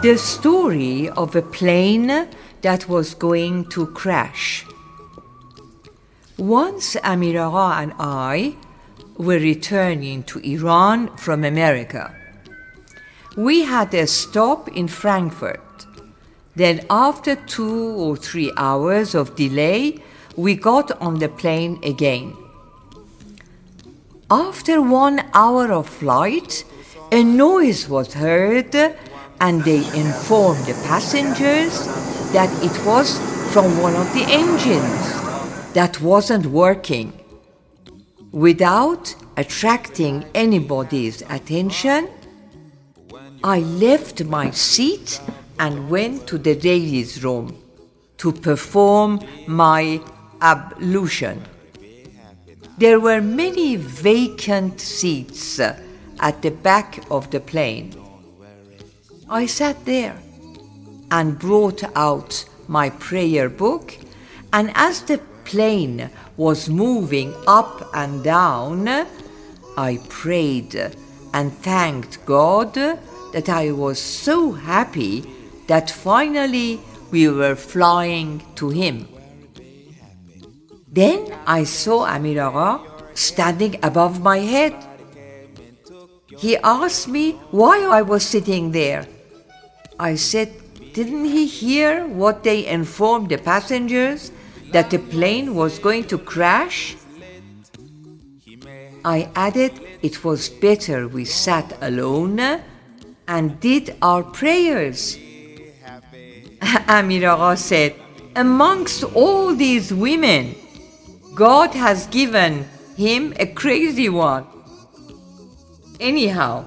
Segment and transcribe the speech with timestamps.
[0.00, 2.28] The story of a plane
[2.62, 4.64] that was going to crash.
[6.36, 8.54] Once Amir Agha and I
[9.16, 12.14] were returning to Iran from America.
[13.36, 15.86] We had a stop in Frankfurt.
[16.54, 20.00] Then, after two or three hours of delay,
[20.36, 22.36] we got on the plane again.
[24.30, 26.64] After one hour of flight,
[27.10, 28.74] a noise was heard,
[29.40, 31.86] and they informed the passengers
[32.32, 33.18] that it was
[33.52, 37.12] from one of the engines that wasn't working.
[38.32, 42.08] Without attracting anybody's attention,
[43.42, 45.20] I left my seat
[45.58, 47.56] and went to the ladies' room
[48.18, 50.00] to perform my
[50.40, 51.44] ablution.
[52.76, 57.94] There were many vacant seats at the back of the plane.
[59.30, 60.16] I sat there
[61.10, 63.94] and brought out my prayer book,
[64.54, 68.88] and as the plane was moving up and down,
[69.76, 70.74] I prayed
[71.34, 75.24] and thanked God that I was so happy
[75.66, 79.08] that finally we were flying to Him.
[80.90, 82.80] Then I saw Amir Agha
[83.12, 84.74] standing above my head.
[86.38, 89.06] He asked me why I was sitting there.
[89.98, 90.52] I said,
[90.92, 94.30] Didn't he hear what they informed the passengers
[94.72, 96.96] that the plane was going to crash?
[99.04, 102.60] I added it was better we sat alone
[103.26, 105.18] and did our prayers.
[106.88, 107.94] Amir Agha said,
[108.36, 110.54] Amongst all these women,
[111.34, 114.46] God has given him a crazy one.
[115.98, 116.64] Anyhow,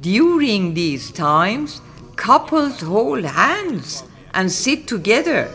[0.00, 1.80] during these times,
[2.20, 4.04] couples hold hands
[4.34, 5.48] and sit together.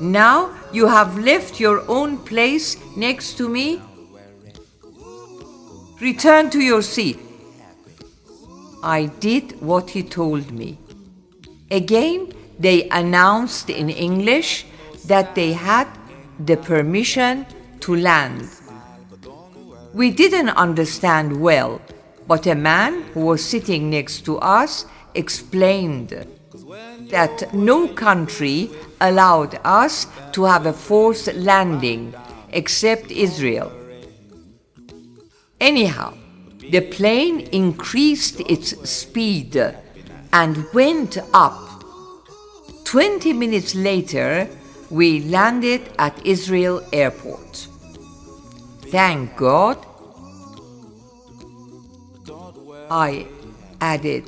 [0.00, 3.80] Now you have left your own place next to me.
[6.00, 7.18] Return to your seat.
[8.82, 10.78] I did what he told me.
[11.70, 14.66] Again, they announced in English
[15.06, 15.86] that they had
[16.44, 17.46] the permission
[17.80, 18.48] to land.
[19.94, 21.80] We didn't understand well,
[22.26, 26.26] but a man who was sitting next to us explained
[27.10, 32.14] that no country allowed us to have a forced landing
[32.52, 33.72] except Israel.
[35.60, 36.14] Anyhow,
[36.70, 39.56] the plane increased its speed
[40.32, 41.84] and went up.
[42.84, 44.48] Twenty minutes later,
[44.90, 47.68] we landed at Israel airport.
[48.90, 49.78] Thank God,
[52.90, 53.26] I
[53.80, 54.24] added,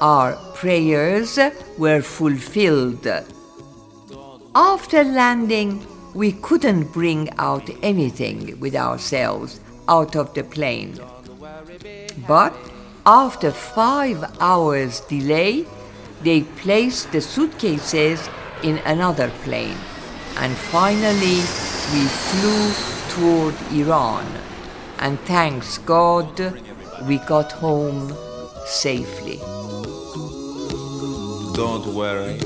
[0.00, 1.38] our prayers
[1.76, 3.06] were fulfilled.
[4.54, 10.98] After landing, we couldn't bring out anything with ourselves out of the plane.
[12.26, 12.54] But
[13.06, 15.66] after five hours delay,
[16.22, 18.28] they placed the suitcases
[18.62, 19.78] in another plane.
[20.36, 21.40] And finally,
[21.92, 22.72] we flew
[23.14, 24.26] toward Iran.
[24.98, 26.52] And thanks God,
[27.06, 28.12] we got home
[28.66, 29.40] safely.
[31.58, 32.38] Don't worry.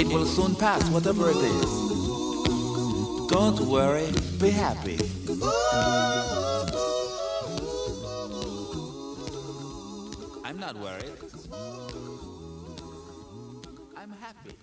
[0.00, 1.72] It will soon pass, whatever it is.
[3.28, 5.00] Don't worry, be happy.
[10.44, 11.18] I'm not worried.
[13.96, 14.54] I'm happy.